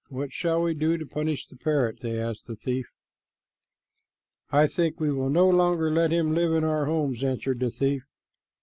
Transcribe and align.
What 0.09 0.33
shall 0.33 0.63
we 0.63 0.73
do 0.73 0.97
to 0.97 1.05
punish 1.05 1.45
the 1.47 1.55
parrot?" 1.55 1.99
they 2.01 2.19
asked 2.19 2.47
the 2.47 2.55
thief. 2.55 2.87
"I 4.49 4.65
think 4.65 4.99
we 4.99 5.11
will 5.11 5.29
no 5.29 5.47
longer 5.47 5.91
let 5.91 6.09
him 6.09 6.33
live 6.33 6.53
in 6.53 6.63
our 6.63 6.85
homes," 6.87 7.23
answered 7.23 7.59
the 7.59 7.69
thief. 7.69 8.01